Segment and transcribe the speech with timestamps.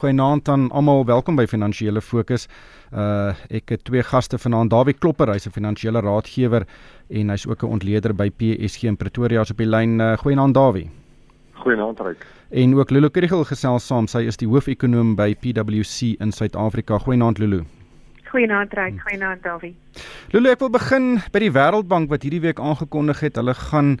[0.00, 2.46] Goeienaand aan almal, welkom by Finansiële Fokus.
[2.88, 6.64] Uh ek het twee gaste vanaand, Dawie Klopper, hy's 'n finansiële raadgewer
[7.10, 10.00] en hy's ook 'n ontleder by PSG in Pretoria op die lyn.
[10.00, 10.88] Uh, Goeienaand Dawie.
[11.52, 12.26] Goeienaand Ryk.
[12.50, 14.06] En ook Lulu Kriel gesels saam.
[14.06, 16.98] Sy is die hoofekonoom by PwC in Suid-Afrika.
[16.98, 17.64] Goeienaand Lulu.
[18.30, 19.00] Goeienaand Ryk.
[19.00, 19.74] Goeienaand Dawie.
[20.30, 23.98] Lulu, ek wil begin by die Wêreldbank wat hierdie week aangekondig het hulle gaan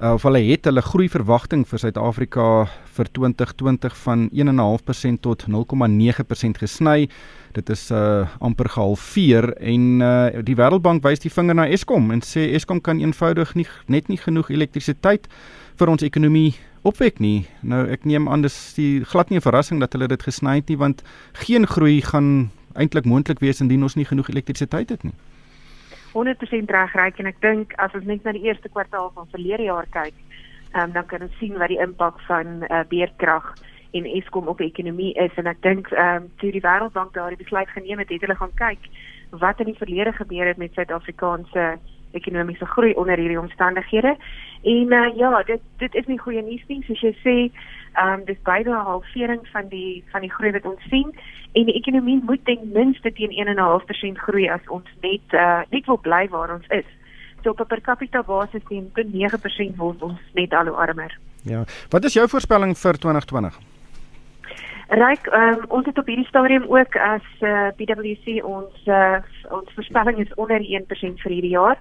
[0.00, 2.46] uh, of hulle het hulle groei verwagting vir Suid-Afrika
[2.96, 7.08] vir 2020 van 1.5% tot 0.9% gesny.
[7.52, 12.24] Dit is uh amper gehalveer en uh die Wêreldbank wys die vinger na Eskom en
[12.24, 15.28] sê Eskom kan eenvoudig nie net nie genoeg elektrisiteit
[15.76, 17.46] vir ons ekonomie opwek nie.
[17.62, 20.68] Nou ek neem aan dis die glad nie 'n verrassing dat hulle dit gesny het
[20.68, 25.14] nie want geen groei gaan eintlik moontlik wees indien ons nie genoeg elektrisiteit het nie.
[26.14, 29.88] 100% regryk en ek dink as ons net na die eerste kwartaal van verlede jaar
[29.90, 30.16] kyk,
[30.76, 33.54] um, dan kan ons sien wat die impak van uh, beerkrag
[33.92, 35.32] en Eskom op die ekonomie is.
[35.36, 38.54] En ek dink ehm um, toe die Wêreldbank daardie besluit geneem het, het hulle gaan
[38.60, 38.88] kyk
[39.40, 41.78] wat in die verlede gebeur het met Suid-Afrikaanse
[42.12, 44.16] ekonomiese groei onder hierdie omstandighede.
[44.62, 47.36] En uh, ja, dit dit is nie goeie nuus nie, soos jy sê,
[47.92, 51.12] ehm um, dis byna 'n halvering van die van die groei wat ons sien
[51.52, 55.98] en die ekonomie moet ten minste teen 1.5% groei as ons net uh, net wil
[55.98, 56.88] bly waar ons is.
[57.42, 61.18] So op 'n per capita basis teen 9% word ons net al hoe armer.
[61.42, 61.64] Ja.
[61.90, 63.71] Wat is jou voorspelling vir 2020?
[64.92, 70.18] Ryk, um, ons het op hierdie stadium ook as uh, PwC ons uh, ons voorspelling
[70.20, 71.80] is onder 1% vir hierdie jaar.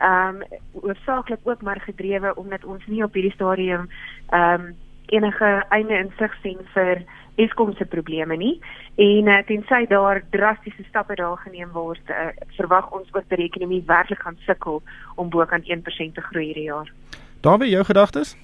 [0.00, 3.86] Ehm um, oorsaaklik ook maar gedrewe omdat ons nie op hierdie stadium
[4.30, 4.74] ehm um,
[5.06, 8.58] enige einde insig sien vir Eskom se probleme nie
[8.96, 13.46] en uh, tensy daar drastiese stappe daar geneem word, uh, verwag ons ook dat die
[13.46, 14.82] ekonomie werklik gaan sukkel
[15.14, 16.92] om bo kan 1% te groei hierdie jaar.
[17.40, 18.36] Daar wie jou gedagtes?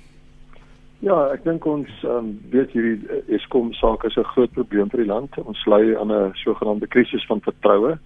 [1.07, 5.05] Ja, ek dink ons um, weet hierdie eh, Eskom saak is 'n groot probleem vir
[5.05, 5.37] die land.
[5.39, 7.99] Ons lei aan 'n sogenaamde krisis van vertroue.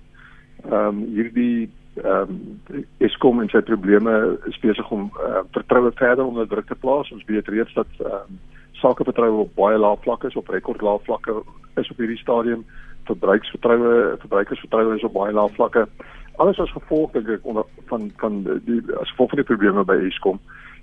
[0.69, 2.35] Ehm um, hierdie ehm
[2.69, 7.11] um, Eskom en sy probleme is besig om uh, vertroue verder onder druk te plaas.
[7.11, 8.39] Ons weet reeds dat ehm um,
[8.83, 11.43] sakevertroue op baie lae vlakke is, op rekordlae vlakke
[11.81, 12.65] is op hierdie stadium.
[13.05, 15.89] Verbruiksvertroue, verbruikersvertroue is op baie lae vlakke.
[16.37, 19.97] Alles as gevolg dink ek onder van van die as gevolg van die probleme by
[20.05, 20.41] Eskom.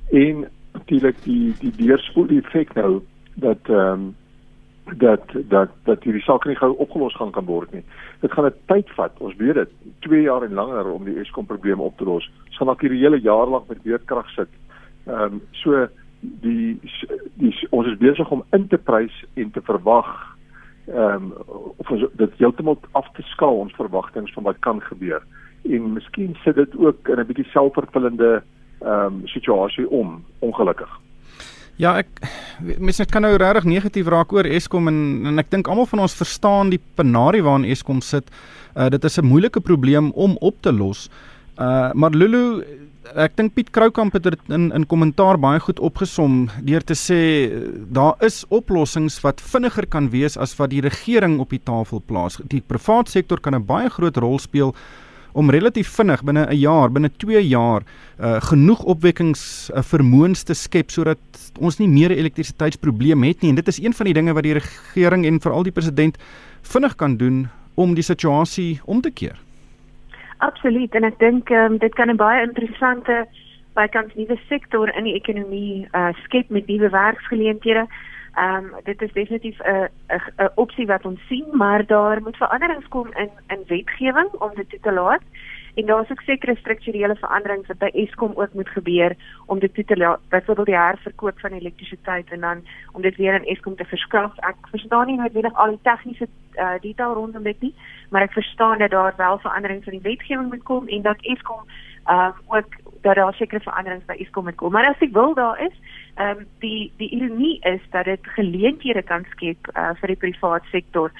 [0.09, 0.47] En
[0.87, 3.01] natuurlik die die deurspoel effek nou
[3.35, 4.15] dat ehm um,
[4.97, 7.83] dat dat dat hierdie saak nie gou opgelos gaan kan word nie.
[8.21, 9.11] Dit gaan 'n tyd vat.
[9.19, 12.31] Ons weet dit, 2 jaar en langer om die Eskom probleem op te los.
[12.47, 14.49] Ons gaan dalk hierdie hele jaar lank met weerkrag sit.
[15.07, 15.87] Ehm um, so
[16.19, 16.79] die
[17.33, 20.37] die ons is besig om in te prys en te verwag
[20.87, 21.33] ehm um,
[21.77, 25.23] of ons dit heeltemal af te skaal ons verwagtinge van wat kan gebeur.
[25.63, 28.43] En miskien sit dit ook in 'n bietjie selfvervullende
[28.81, 30.89] ehm um, situasie om ongelukkig.
[31.77, 32.07] Ja, ek
[32.81, 35.99] mens net kan nou regtig negatief raak oor Eskom en en ek dink almal van
[36.07, 38.31] ons verstaan die penarie waarin Eskom sit.
[38.73, 41.09] Uh dit is 'n moeilike probleem om op te los.
[41.59, 42.63] Uh maar Lulu
[43.15, 47.21] ek dink Piet Kroukamp het dit in in kommentaar baie goed opgesom deur te sê
[47.93, 52.41] daar is oplossings wat vinniger kan wees as wat die regering op die tafel plaas.
[52.43, 54.75] Die private sektor kan 'n baie groot rol speel
[55.37, 57.83] om relatief vinnig binne 'n jaar, binne 2 jaar
[58.19, 61.19] uh genoeg opwekkings uh, vermoëns te skep sodat
[61.59, 64.57] ons nie meer elektrisiteitsprobleem het nie en dit is een van die dinge wat die
[64.57, 66.17] regering en veral die president
[66.61, 69.37] vinnig kan doen om die situasie om te keer.
[70.37, 73.25] Absoluut en ek dink um, dit kan 'n baie interessante
[73.75, 77.85] bykans nuwe sektor in die ekonomie uh skep met nuwe werksgeleenthede.
[78.37, 79.89] Ehm um, dit is definitief 'n
[80.37, 84.69] 'n opsie wat ons sien, maar daar moet veranderings kom in in wetgewing om dit
[84.69, 85.21] toe te laat.
[85.75, 89.15] En daar is ook sekere strukturele veranderings wat by Eskom ook moet gebeur
[89.45, 90.19] om dit toe te laat.
[90.29, 94.37] Byvoorbeeld die herverkoop van elektrisiteit en dan om dit weer aan Eskom te verskaf.
[94.37, 97.73] Ek verstaan nie noodwendig al die tegniese uh, detail rondom dit nie,
[98.09, 101.61] maar ek verstaan dat daar wel veranderings in die wetgewing moet kom en dat Eskom
[102.07, 102.73] uh ook
[103.07, 104.75] dat daar sekere veranderings by Eskom moet kom.
[104.75, 105.75] Maar as ek wil daar is,
[106.17, 110.67] ehm um, die die ironie is dat dit geleenthede kan skep uh, vir die private
[110.71, 111.13] sektor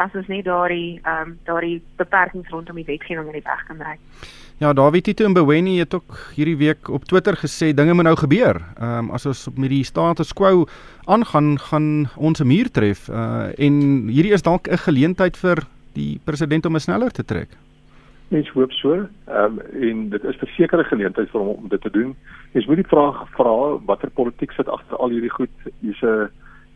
[0.00, 3.82] as ons nie daardie ehm um, daardie beperkings rondom die wetgewing in die weg kan
[3.82, 3.96] ry.
[4.62, 8.16] Ja, David Tito en Beweni het ook hierdie week op Twitter gesê dinge moet nou
[8.16, 8.60] gebeur.
[8.78, 10.66] Ehm um, as ons met die status quo
[11.04, 13.08] aangaan, gaan ons 'n muur tref.
[13.08, 13.74] Uh en
[14.08, 17.48] hierdie is dalk 'n geleentheid vir die president om sneller te trek.
[18.32, 18.92] Mens hoop so.
[18.92, 22.16] Ehm um, en dit is 'n sekere geleentheid vir hom om dit te doen.
[22.52, 25.50] Mens moet die vraag vra watter politiek sit agter al hierdie goed.
[25.80, 26.30] Hier's 'n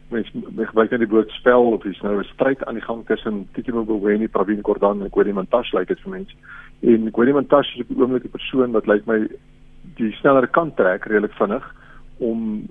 [0.08, 0.30] mens
[0.68, 3.82] gebruik net die woord spel of is nou 'n stryd aan die gang tussen Tito
[3.82, 6.34] Mboweni, Pravin Gordhan en Gwedi Mantashe lyk like dit vir mense.
[6.80, 9.28] En Gwedi Mantashe is op die oomblik die persoon wat lyk like my
[9.96, 11.74] die sneller kan trek redelik vinnig
[12.18, 12.66] om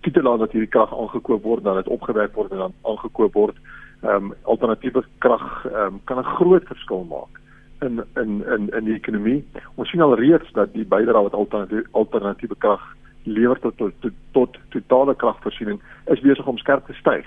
[0.00, 3.32] toe te laat dat hierdie krag aangekoop word, dan dit opgewerk word en dan aangekoop
[3.32, 3.56] word.
[4.02, 7.39] Ehm um, alternatiewe krag ehm um, kan 'n groot verskil maak
[7.80, 9.44] in in in in die ekonomie.
[9.74, 12.82] Ons sien al reeds dat die bydrae wat alternatiewe alternatiewe krag
[13.24, 17.26] lewer tot tot, tot tot totale kragvoorsiening is besig om skerp te styg.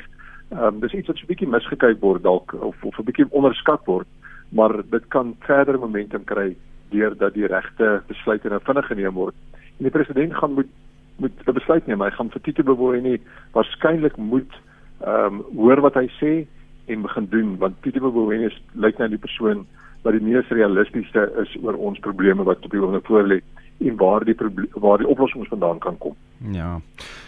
[0.51, 3.29] Ehm um, dis iets wat so 'n bietjie misgekyk word dalk of of 'n bietjie
[3.29, 4.07] onderskat word,
[4.49, 6.55] maar dit kan verder momentum kry
[6.89, 9.35] deurdat die regte besluite nou vinnig geneem word.
[9.77, 10.71] En die president gaan moet
[11.17, 12.01] moet 'n besluit neem.
[12.01, 13.21] Hy gaan vir Tito Mboweni
[13.53, 14.53] waarskynlik moet
[15.01, 16.47] ehm um, hoor wat hy sê
[16.85, 19.65] en begin doen want Tito Mboweni lyk nou die persoon
[20.03, 23.39] wat die mees realistiese is oor ons probleme wat op die oomblik voor lê
[23.83, 24.35] en waar die
[24.73, 26.15] waar die oplossings vandaan kan kom.
[26.51, 26.81] Ja.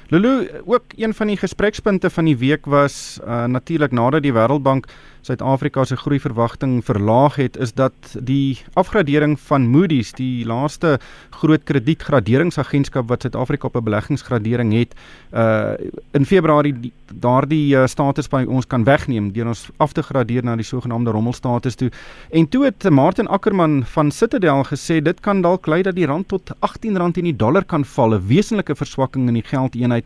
[0.07, 4.85] Lulu, ook een van die gesprekspunte van die week was uh, natuurlik nadat die Wêreldbank
[5.25, 13.09] Suid-Afrika se groeiverwagting verlaag het, is dat die afgradering van Moody's, die laaste groot kredietgraderingsagentskap
[13.09, 14.93] wat Suid-Afrika op 'n beleggingsgradering het,
[15.33, 15.73] uh
[16.11, 20.55] in Februarie daardie uh, status by ons kan wegneem deur ons af te gradeer na
[20.55, 21.91] die sogenaamde rommelstatus toe.
[22.29, 26.27] En toe het Martin Ackerman van Citadel gesê dit kan dalk lei dat die rand
[26.27, 30.05] tot R18 in die dollar kan val, 'n wesenlike verswakking in die geldeenheid.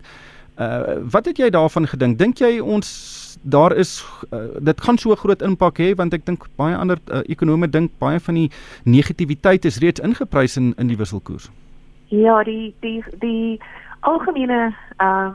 [0.60, 2.18] Uh wat het jy daarvan gedink?
[2.18, 2.88] Dink jy ons
[3.42, 7.22] daar is uh, dit gaan so groot impak hê want ek dink baie ander uh,
[7.32, 8.50] ekonome dink baie van die
[8.84, 11.50] negativiteit is reeds ingeprys in in die wisselkoers.
[12.08, 13.60] Ja, die die die
[14.00, 15.30] algemene uh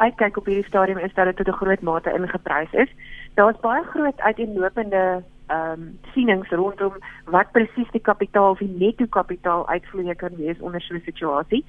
[0.00, 2.88] uitkyk op hierdie stadium is dat dit tot 'n groot mate ingeprys is.
[3.34, 6.94] Daar's baie groot uiteenlopende ehm um, sienings rondom
[7.34, 11.64] wat presies die kapitaal of die netto kapitaal uitvloei kan wees onder so 'n situasie.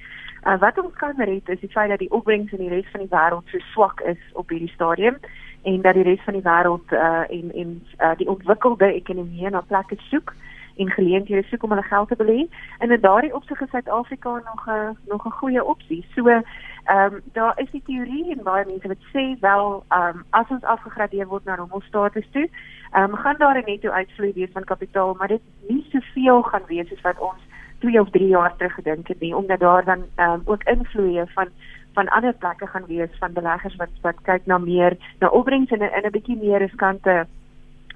[0.46, 3.00] Uh, wat ons kan red is die feit dat die opbrengs in die res van
[3.00, 5.16] die wêreld so swak is op hierdie stadium
[5.62, 9.60] en dat die res van die wêreld uh en en uh die ontwikkelde ekonomieë na
[9.60, 10.34] plekke soek
[10.76, 12.46] en geleenthede soek om hulle geld te belê.
[12.78, 16.06] En in daardie opsig is Suid-Afrika nog 'n nog 'n goeie opsie.
[16.14, 20.24] So ehm um, daar is die teorie en baie mense wat sê wel ehm um,
[20.30, 22.48] as ons afgegradeer word na rommelstatus toe,
[22.92, 26.66] ehm um, gaan daar 'n netto uitvloei wees van kapitaal, maar dit nie soveel gaan
[26.66, 27.40] wees soos wat ons
[27.78, 31.26] 2 of 3 jaar terug gedink het nie, omdat daar dan ehm um, ook invloeye
[31.26, 31.48] van
[31.92, 35.78] van ander plekke gaan wees van beleggers wat wat kyk na meer na opbrengs in
[35.78, 37.26] 'n in 'n bietjie meer riskante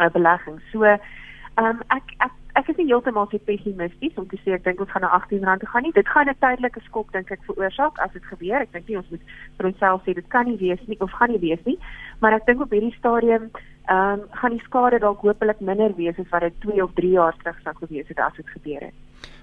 [0.00, 0.60] uh, belegging.
[0.72, 1.00] So ehm
[1.56, 4.90] um, ek ek ek is nie heeltemal so pessimisties om te sê ek dink ons
[4.92, 5.92] gaan na R18 toe gaan nie.
[5.92, 8.60] Dit gaan 'n tydelike skok dink ek veroorsaak as dit gebeur.
[8.62, 9.24] Ek dink nie ons moet
[9.58, 11.78] vir onsself sê dit kan nie wees nie of gaan nie wees nie.
[12.20, 13.50] Maar ek dink op hierdie stadium
[13.88, 17.10] ehm um, gaan die skade dalk hopelik minder wees as wat dit 2 of 3
[17.10, 18.94] jaar terug sou gewees het as dit gebeur het.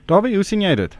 [0.05, 0.97] Dawie, hoe sien jy dit?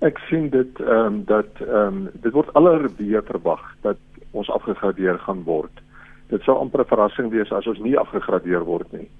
[0.00, 3.98] Ek sien dit ehm um, dat ehm um, dit word allerweer verwag dat
[4.30, 5.82] ons afgegradeer gaan word.
[6.28, 9.10] Dit sou amper 'n verrassing wees as ons nie afgegradeer word nie.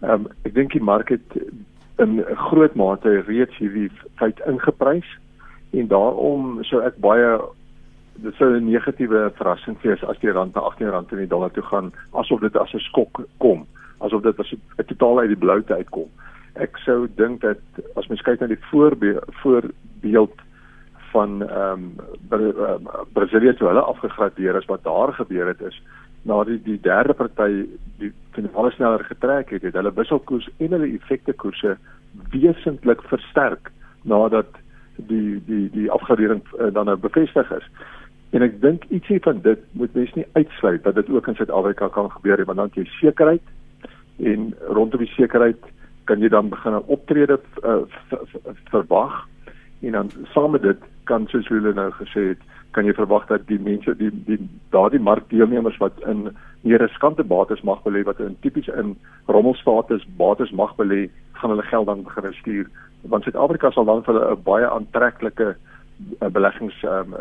[0.00, 1.36] Ehm um, ek dink die mark het
[2.00, 5.08] in groot mate reeds hierdie feit ingeprys
[5.76, 7.32] en daarom sou ek baie
[8.24, 11.62] dit sou 'n negatiewe verrassing wees as die rand na R18 in die dollar toe
[11.62, 13.66] gaan asof dit as 'n skok kom,
[14.00, 16.08] asof dit as 'n totaal uit die blou te uitkom.
[16.54, 17.60] Ek sou dink dat
[17.96, 20.36] as mens kyk na die voorbeeld voorbeeld
[21.12, 21.90] van ehm
[22.30, 25.82] um, Brasilia toe hulle afgegradeer is wat daar gebeur het is
[26.22, 27.66] na die derde party
[27.98, 31.76] die finale sneller getrek het het hulle wisselkoers en hulle effekte koerse
[32.34, 33.70] wesentlik versterk
[34.02, 34.58] nadat
[34.96, 37.66] die die die afgradering uh, dan nou bevestig is.
[38.30, 41.88] En ek dink ietsie van dit moet mens nie uitsluit dat dit ook in Suid-Afrika
[41.88, 43.42] kan gebeur want dan jy sekerheid
[44.18, 45.72] en rondom die sekerheid
[46.04, 47.82] kan jy dan begin 'n optrede uh,
[48.70, 49.26] verwag
[49.80, 53.46] en dan saam met dit kan soos hulle nou gesê het kan jy verwag dat
[53.48, 54.38] die mense die die
[54.70, 56.28] daardie markdeelnemers wat in
[56.62, 58.96] meer riskante bates mag belê wat in tipies in
[59.26, 61.08] rommelstatus bates mag belê
[61.40, 62.70] gaan hulle geld dan begin stuur
[63.02, 67.14] want Suid-Afrika sal dan vir hulle 'n baie aantreklike uh, beleggings um,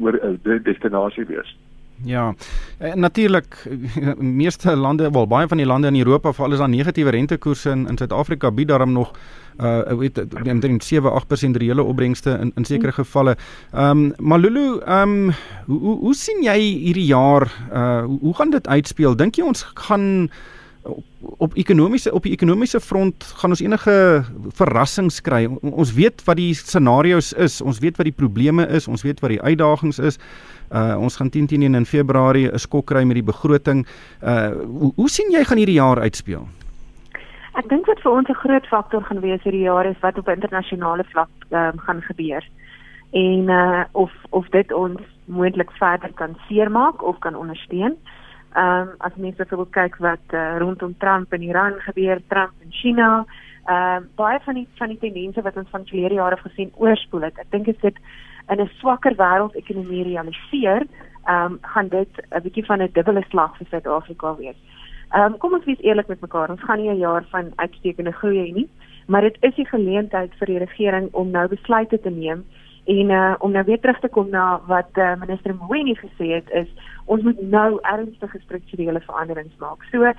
[0.00, 1.56] oor 'n destinasie wees.
[2.02, 2.34] Ja.
[2.78, 3.68] Eh, natuurlik
[4.18, 7.88] meeste lande, wel baie van die lande in Europa val is daar negatiewe rentekoerse in
[7.88, 9.12] in Suid-Afrika bied daarom nog
[9.60, 10.18] uh weet
[10.50, 10.96] omtrent 7-8%
[11.56, 13.36] reële opbrengste in in sekere gevalle.
[13.72, 15.32] Ehm um, maar Lulu, ehm um,
[15.66, 19.16] hoe, hoe hoe sien jy hierdie jaar uh hoe, hoe gaan dit uitspeel?
[19.16, 20.30] Dink jy ons gaan
[20.84, 21.04] op,
[21.38, 24.24] op ekonomiese op die ekonomiese front gaan ons enige
[24.56, 25.46] verrassings kry.
[25.62, 27.60] Ons weet wat die scenario's is.
[27.64, 28.88] Ons weet wat die probleme is.
[28.88, 30.20] Ons weet wat die uitdagings is.
[30.72, 33.86] Uh ons gaan 10 teen in Februarie 'n skok kry met die begroting.
[34.22, 36.46] Uh hoe, hoe sien jy gaan hierdie jaar uitspeel?
[37.54, 40.28] Ek dink wat vir ons 'n groot faktor gaan wees hierdie jaar is wat op
[40.28, 42.44] internasionale vlak um, gaan gebeur.
[43.12, 47.96] En uh of of dit ons moontlik verder kan seermaak of kan ondersteun.
[48.54, 52.70] Ehm um, as mense wil kyk wat uh, rondom Trump en Iran gebeur, Trump en
[52.70, 53.24] China,
[53.66, 57.26] ehm uh, baie van die van die tendense wat ons van verlede jare gesien oorspoel
[57.26, 57.38] het.
[57.38, 57.98] Ek dink dit
[58.48, 60.86] in 'n swakker wêreldekonomie realiseer,
[61.26, 64.60] ehm um, gaan dit 'n bietjie van 'n dubbele slag vir Suid-Afrika wees.
[65.10, 66.50] Ehm um, kom ons wees eerlik met mekaar.
[66.50, 68.68] Ons gaan nie 'n jaar van uitstekende groei hê nie,
[69.06, 72.44] maar dit is die geleentheid vir die regering om nou besluite te neem
[72.84, 76.50] en uh, om nou weer terug te kom na wat uh, minister Mweni gesê het
[76.50, 76.68] is
[77.04, 79.84] ons moet nou ernstige strukturele veranderings maak.
[79.90, 80.12] So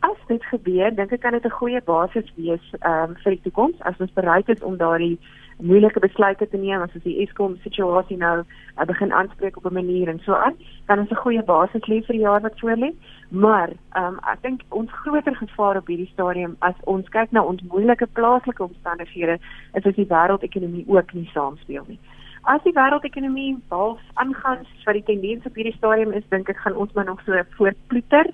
[0.00, 3.78] as dit gebeur, dink ek kan dit 'n goeie basis wees um, vir die toekoms
[3.80, 5.18] as ons bereid is om daardie
[5.60, 9.74] moeilike besluite te neem as ons die Eskom situasie nou uh, begin aanspreek op 'n
[9.74, 10.54] manier en so aan,
[10.86, 12.92] dan is 'n goeie basis lê vir die jaar wat voor lê.
[13.30, 17.62] Maar um, ek dink ons groter gevaar op hierdie stadium as ons kyk na ons
[17.62, 19.38] moeilike plaaslike omstandighede,
[19.74, 21.98] is as die wêreldekonomie ook nie saamspeel nie.
[22.42, 26.76] As die wêreldekonomie half aangaan, wat die tendens op hierdie stadium is, dink ek gaan
[26.76, 28.30] ons maar nog so voortploeter.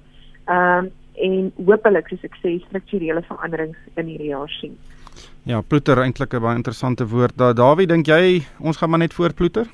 [0.47, 4.75] Ehm um, en hopelik soos ek sê strukturele veranderings in hierdie jaar sien.
[5.44, 7.37] Ja, ploeter eintlik 'n baie interessante woord.
[7.37, 9.66] Da Dawie, dink jy ons gaan maar net voortploeter?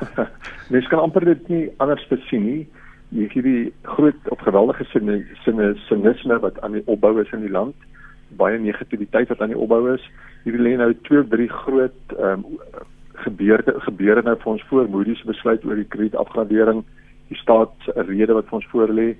[0.72, 2.68] Mens kan amper dit nie anders besien nie.
[3.08, 7.50] Jy het hierdie groot of geweldige sinne sinisme wat aan die opbou is in die
[7.50, 7.74] land.
[8.38, 10.04] Baie negativiteit wat aan die opbou is.
[10.44, 12.58] Hierdie lê nou twee drie groot ehm um,
[13.22, 16.80] gebeurde gebeure nou vir ons voor Moody's besluit oor die kredietafgradering,
[17.28, 19.12] die staatsrede wat vir ons voor lê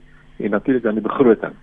[0.42, 1.54] en natuurlik dan die begroting.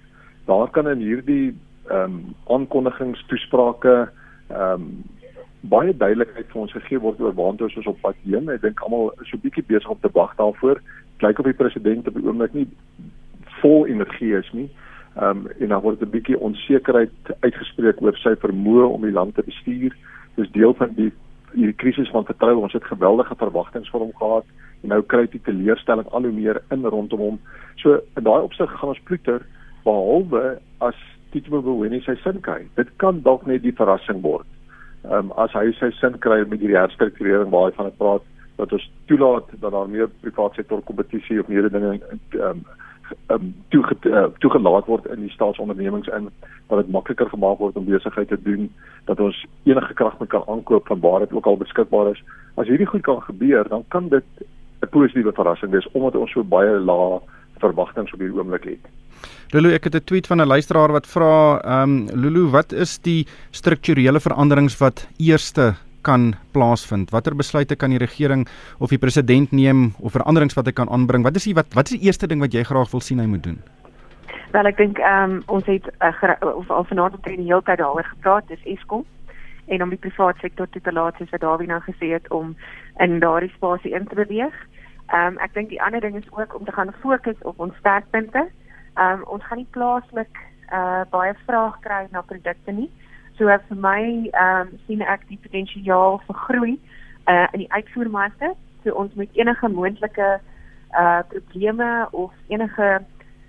[0.45, 1.57] Daar kan in hierdie
[1.89, 4.09] ehm um, aankondigings, toesprake
[4.49, 4.91] ehm um,
[5.61, 8.49] baie duidelikheid vir ons gegee word oor waartoe ons op pad heen.
[8.49, 10.81] Ek dink almal is so 'n bietjie besig om te wag daarvoor.
[11.19, 12.67] Kyk of die president op die oomblik nie
[13.61, 14.69] vol energie is nie.
[15.17, 19.35] Ehm um, en dan word 'n bietjie onsekerheid uitgespreek oor sy vermoë om die land
[19.35, 19.95] te bestuur.
[20.35, 21.11] Dis deel van die
[21.53, 22.61] hierdie krisis van vertroue.
[22.61, 24.45] Ons het geweldige verwagtinge vir hom gehad
[24.83, 27.39] en nou kry die teleurstelling al hoe meer in rondom hom.
[27.75, 29.45] So in daai opsig gaan ons ploeter
[29.83, 30.95] behalwe as
[31.31, 32.63] Tito Mboweni sy sin kry.
[32.75, 34.47] Dit kan dalk net die verrassing word.
[35.05, 38.25] Ehm um, as hy sy sin kry met hierdie herstrukturering waar hy van praat
[38.59, 42.63] dat ons toelaat dat daar meer private sektor kompetisie of meer dinge ehm um,
[43.33, 46.29] um, toege, uh, toegelaat word in die staatsondernemings in
[46.67, 48.67] dat dit makliker gemaak word om besigheid te doen
[49.05, 52.23] dat ons enige krag met kan aankoop van waar dit ook al beskikbaar is
[52.55, 54.45] as hierdie goed kan gebeur dan kan dit
[54.81, 57.19] 'n positiewe verrassing wees omdat ons so baie lae
[57.59, 58.85] verwagtinge op hierdie oomblik het.
[59.49, 62.99] Lulu, ek het 'n tweet van 'n luisteraar wat vra, ehm um, Lulu, wat is
[62.99, 67.09] die strukturele veranderings wat eerste kan plaasvind?
[67.09, 71.23] Watter besluite kan die regering of die president neem of veranderings wat hy kan aanbring?
[71.23, 73.25] Wat is die wat wat is die eerste ding wat jy graag wil sien hy
[73.25, 73.57] moet doen?
[74.51, 77.77] Wel, ek dink ehm um, ons het uh, of al vanaand het die hele tyd
[77.77, 79.05] daaroor gepraat, dis Eskom
[79.67, 82.55] en om die private sektor te toelaat soos wat Dawie nou gesê het om
[82.99, 84.53] in daardie spasie in te beweeg.
[85.07, 87.73] Ehm um, ek dink die ander ding is ook om te gaan fokus op ons
[87.77, 88.37] sterkpunte.
[88.37, 88.59] Ehm
[88.95, 92.89] um, ons gaan nie plaaslik uh baie vraag kry na produkte nie.
[93.37, 94.01] So vir my
[94.33, 96.75] ehm um, sien ek die potensiaal vir groei
[97.25, 98.53] uh in die uitvoermarkte.
[98.83, 100.29] So ons moet enige moontlike
[100.93, 102.89] uh probleme of enige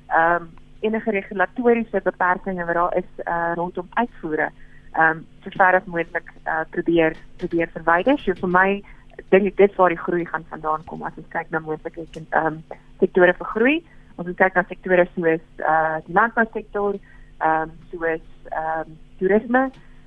[0.08, 4.50] ehm um, enige regulatoriese beperkings wat daar is uh rondom uitvoere
[4.94, 8.18] ehm um, so ver as moontlik uh probeer probeer verwyder.
[8.18, 8.82] So vir my
[9.30, 12.46] dink ek dit waar die groei gaan vandaan kom as ons kyk na moontlike ehm
[12.46, 12.62] um,
[12.98, 13.76] sektore vir groei.
[14.20, 16.98] Ons kyk na sektore soos uh die landbousektor,
[17.40, 19.62] ehm um, soos ehm um, toerisme,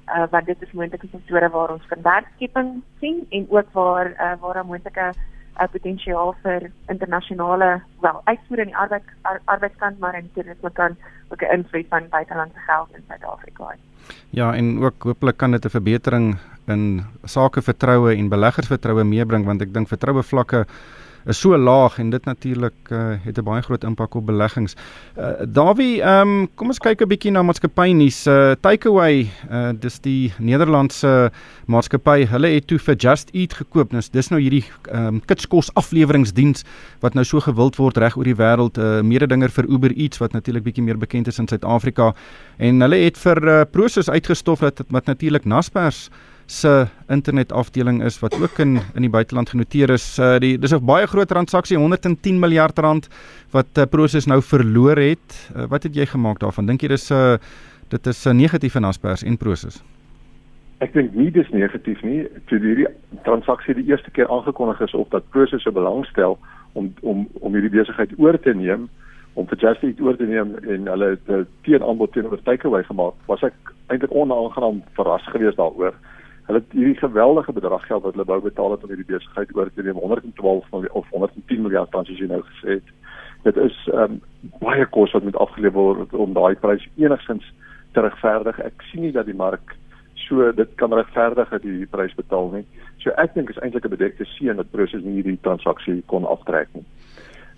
[0.08, 4.36] uh want dit is moontlike sektore waar ons kan werkskeping sien en ook waar uh
[4.42, 5.14] waar daar moontlike
[5.60, 7.70] uh, potensiaal vir internasionale
[8.02, 10.98] wel uitvoer in die arbeid ar, arbeidskant maar in toerisme kan
[11.30, 13.78] ook 'n invloed van buitelandse geld in Suid-Afrika hê.
[14.30, 19.62] Ja, en ook hopelik kan dit 'n verbetering in sake vertroue en beleggersvertroue meebring want
[19.62, 20.66] ek dink vertroue vlakke
[21.26, 24.76] is so laag en dit natuurlik uh, het 'n baie groot impak op beleggings.
[25.18, 28.28] Uh, Dawie, ehm um, kom ons kyk 'n bietjie na maatskappy nuus.
[28.28, 31.32] Uh, Takeaway, uh, dis die Nederlandse
[31.66, 32.26] maatskappy.
[32.28, 33.92] Hulle het toe vir Just Eat gekoop.
[33.92, 36.64] Nou dis nou hierdie ehm um, kitskos afleweringsdiens
[37.00, 38.78] wat nou so gewild word reg oor die wêreld.
[38.78, 42.14] 'n uh, Mededinger vir Uber Eats wat natuurlik bietjie meer bekend is in Suid-Afrika.
[42.58, 46.10] En hulle het vir uh, Prosus uitgestof dat wat natuurlik Naspers
[46.46, 50.20] se internetafdeling is wat ook in in die buiteland genoteer is.
[50.20, 53.08] Uh, die dis 'n baie groot transaksie, 110 miljard rand
[53.52, 55.52] wat uh, Prosus nou verloor het.
[55.56, 56.66] Uh, wat het jy gemaak daarvan?
[56.66, 57.38] Dink jy dis 'n uh,
[57.90, 59.84] dit is 'n uh, negatief in Aspers en Prosus?
[60.80, 62.28] Ek dink nie dis negatief nie.
[62.46, 62.88] Toe hierdie
[63.24, 66.38] transaksie die eerste keer aangekondig is op dat Prosus se belangstel
[66.74, 68.90] om om om hierdie besigheid oor te neem
[69.34, 73.54] om vir Justy oor te neem en hulle het teenoor teenoor Takeaway gemaak, was ek
[73.88, 75.96] eintlik onaangenaam verras geweest daaroor.
[76.48, 79.70] Hulle het hierdie geweldige bedrag geld wat hulle wou betaal het om hierdie besigheid oor
[79.72, 82.90] te neem 112 of 110 miljard rand soos jy nou gesê het.
[83.44, 84.22] Dit is ehm um,
[84.60, 87.48] baie kos wat moet afgelewer word om daai prys enigstens
[87.94, 88.60] te regverdig.
[88.60, 89.76] Ek sien nie dat die mark
[90.28, 92.66] so dit kan regverdig dat hierdie prys betaal nie.
[93.04, 96.68] So ek dink is eintlik 'n bedekte seën dat Prosus nie hierdie transaksie kon aftrek
[96.74, 96.86] nie.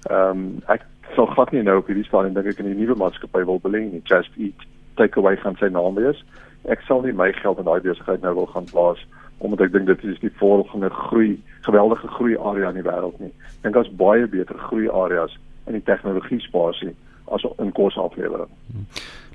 [0.10, 2.98] Ehm um, ek sal glad nie nou op hierdie stadium dink ek in die nuwe
[2.98, 4.02] maatskappy wil belê nie.
[4.06, 4.66] Just Eat
[4.96, 6.24] Takeaway gaan sy naam wees.
[6.72, 9.02] Ek sal nie my geld in daai besigheid nou wil gaan plaas
[9.44, 11.36] omdat ek dink dit is die volgende groei,
[11.68, 13.34] geweldige groei area in die wêreld nie.
[13.58, 15.36] Ek dink daar's baie beter groei areas
[15.68, 16.94] in die tegnologie spasie
[17.34, 18.52] as in kosaflewering.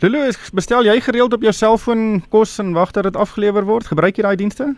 [0.00, 0.22] Lulu,
[0.56, 3.90] bestel jy gereeld op jou selfoon kos en wag dat dit afgelewer word?
[3.90, 4.70] Gebruik jy daai dienste?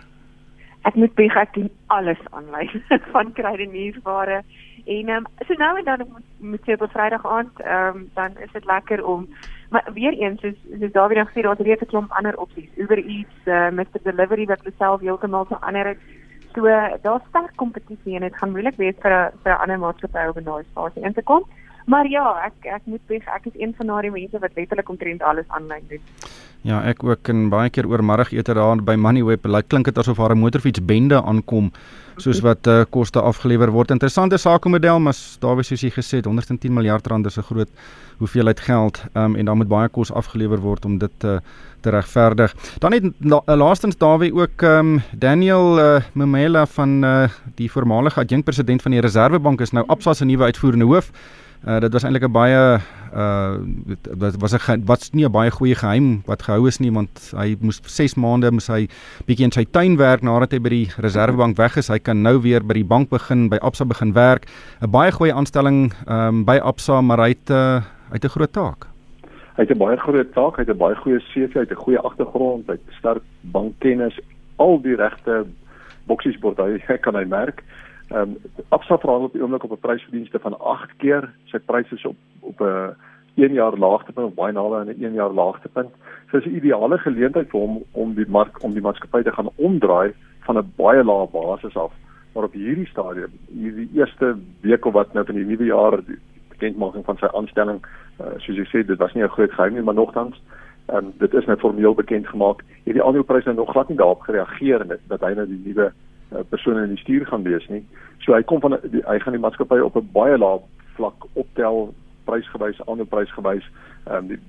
[0.88, 2.82] Ek moet bieg ek doen alles aanlyn
[3.14, 4.42] van kruideniersware
[4.90, 8.34] en um, so nou en dan moet moet jy op Vrydag aand ehm um, dan
[8.42, 9.28] is dit lekker om
[9.72, 12.76] maar weer eens is is daar weer gesê daar's reeds 'n klomp ander opsies.
[12.76, 15.98] Uber Eats, uh, Mr Delivery wat self heeltemal so ander het.
[16.54, 16.60] So
[17.02, 20.36] daar's sterk kompetisie en dit gaan moeilik wees vir 'n vir 'n ander maatskappy om
[20.36, 21.44] in daai spasie in te kom.
[21.86, 25.22] Maar ja, ek ek moet sê ek is een van daardie mense wat letterlik omtrent
[25.22, 26.02] alles aanlyn doen.
[26.62, 30.20] Ja, ek ook en baie keer oor middagete daar by Moneyweb, like klink dit asof
[30.22, 31.72] haar motorfiets bende aankom
[32.20, 33.90] soos wat uh, koste afgelewer word.
[33.90, 37.68] Interessante sakemodel, maar daar was soos jy gesê het 110 miljard rand is 'n groot
[38.18, 41.38] hoeveelheid geld um, en dan moet baie kos afgelewer word om dit uh,
[41.80, 42.54] te regverdig.
[42.78, 48.20] Dan het la, uh, laastens Dawie ook um, Daniel uh, Momela van uh, die voormalige
[48.20, 51.10] adjunkpresident van die Reserwebank is nou Absa se nuwe uitvoerende hoof.
[51.62, 52.80] Uh, dit was eintlik 'n baie
[53.14, 53.54] uh
[54.18, 57.56] dit was 'n wat's nie 'n baie goeie geheim wat gehou is nie want hy
[57.60, 58.88] moes 6 maande moes hy
[59.26, 61.88] bietjie in sy tuin werk nadat hy by die Reserwebank weg is.
[61.88, 64.46] Hy kan nou weer by die bank begin, by Absa begin werk.
[64.80, 68.52] 'n Baie goeie aanstelling um by Absa, maar hy het uh hy het 'n groot
[68.52, 68.86] taak.
[69.56, 71.84] Hy het 'n baie groot taak, hy het 'n baie goeie CV, hy het 'n
[71.84, 74.18] goeie agtergrond, hy het sterk bankkennis,
[74.56, 75.46] al die regte
[76.06, 77.62] boksies hy kan hy merk.
[78.08, 78.36] Ehm um,
[78.68, 81.30] Absa verhandel op die oomblik op 'n prysverdienste van 8 keer.
[81.44, 82.94] Sy pryse is op op 'n
[83.34, 85.90] 1 jaar laagtepunt of baie naby aan 'n 1 jaar laagtepunt.
[86.30, 89.50] So is 'n ideale geleentheid vir hom om die mark om die maatskappy te gaan
[89.56, 91.92] omdraai van 'n baie lae basis af.
[92.34, 96.00] Maar op hierdie stadium, hierdie eerste week of wat nou van die nuwe jaar
[96.48, 97.80] bekendmaking van sy aanstelling,
[98.20, 100.40] uh, soos jy sê, dit was nie 'n groot geheim nie, maar nogtans
[100.86, 102.62] en um, dit is nou formeel bekend gemaak.
[102.84, 105.92] Hierdie aandelepryse het nog glad nie daarop gereageer net dat hy nou die nuwe
[106.34, 107.82] uh, persoon in die stuur gaan wees nie.
[108.24, 110.60] So hy kom van die, hy gaan die maatskappy op 'n baie lae
[110.96, 113.66] vlak optel prysgewys, ander prysgewys.
[114.06, 114.40] Ehm um, die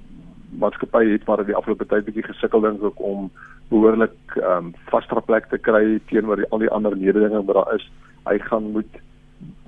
[0.60, 3.32] maatskappy het maar die afgelope tyd bietjie gesukkel dink ek om
[3.70, 7.76] behoorlik ehm um, vaste plek te kry teenoor die al die ander mededingings wat daar
[7.76, 7.90] is.
[8.26, 9.02] Hy gaan moet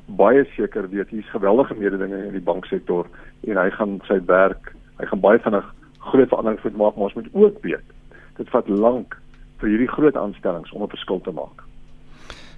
[0.05, 3.09] baie seker weet hier's geweldige mededingings in die banksektor
[3.47, 5.73] en hy gaan sy werk, hy gaan baie vinnig
[6.05, 7.93] groot veranderings moet maak, maar ons moet ook weet
[8.37, 9.17] dit vat lank
[9.61, 11.64] vir hierdie groot aanstellings om 'n verskil te maak.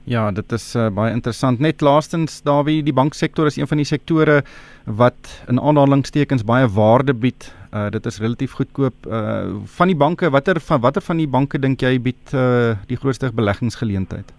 [0.08, 1.60] Ja, dit is uh, baie interessant.
[1.60, 4.38] Net laastens, Dawie, die banksektor is een van die sektore
[4.86, 7.50] wat in aanhalingstekens baie waarde bied.
[7.76, 8.96] Uh dit is relatief goedkoop.
[9.04, 12.96] Uh van die banke, watter van watter van die banke dink jy bied uh die
[12.96, 14.32] grootste beleggingsgeleentheid?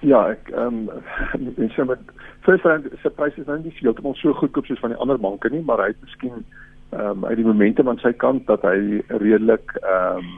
[0.00, 2.00] Ja, ek ehm um, en so met
[2.46, 5.50] First Bank se pryse is nou nie heeltemal so goedkoop soos van die ander banke
[5.52, 9.04] nie, maar hy het miskien ehm um, uit die momentum aan sy kant dat hy
[9.12, 10.32] redelik ehm um,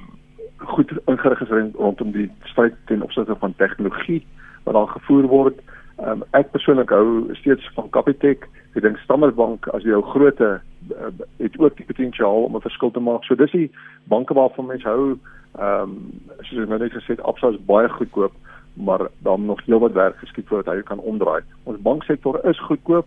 [0.64, 4.26] goed ingerig is rondom die stryd ten opsigte van tegnologie
[4.64, 5.60] wat daar gevoer word.
[5.98, 8.46] Um, ek persoonlik hou steeds van Capitec.
[8.74, 12.90] Ek dink Standard Bank as jou grootte uh, het ook die potensiaal om 'n verskil
[12.90, 13.24] te maak.
[13.24, 13.70] So dis die
[14.08, 15.18] banke waarvan mense hou.
[15.58, 15.94] Ehm um,
[16.40, 18.32] soos ek nou net gesê het, Absa is baie goedkoop,
[18.74, 21.42] maar dan nog heelwat werk geskied voordat hy kan omdraai.
[21.64, 23.06] Ons banksektor is goedkoop.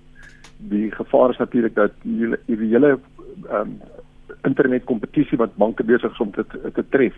[0.57, 2.99] Die gevaar is natuurlik dat die hele
[3.49, 3.81] ehm um,
[4.43, 7.15] internet kompetisie wat banke besig is om te te tref,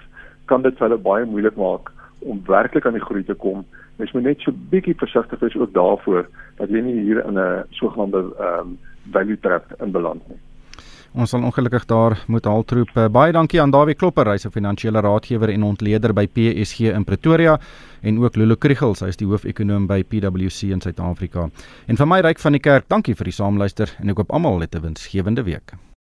[0.47, 3.65] kan dit hulle baie moeilik maak om werklik aan die groei te kom.
[3.97, 7.63] Mens moet net so bietjie versigtig wees ook daarvoor dat jy nie hier in 'n
[7.79, 8.77] sogenaamde ehm um,
[9.12, 10.39] value trap inbeland nie.
[11.17, 12.91] Ons sal ongelukkig daar moet haltroep.
[13.12, 17.60] Baie dankie aan Dawie Klopper, hy's 'n finansiële raadgewer en ontleder by PSG in Pretoria
[18.01, 21.49] en ook Lulu Kriegels, hy is die hoofekonoom by PwC in Suid-Afrika.
[21.88, 24.62] En vir my ryk van die kerk, dankie vir die saamluister en ek hoop almal
[24.62, 25.73] het 'n winsgewende week.